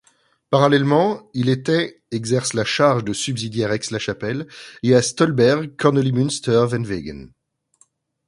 Parallèlement, 0.49 1.29
il 1.35 1.47
était 1.47 2.01
exerce 2.09 2.53
la 2.55 2.65
charge 2.65 3.03
de 3.03 3.13
subsidiaire 3.13 3.71
Aix-la-Chapelle 3.71 4.47
et 4.81 4.95
à 4.95 5.01
Stolberg-Kornelimünster-Venwegen. 5.03 7.29